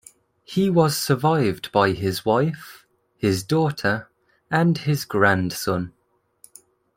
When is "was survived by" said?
0.67-1.91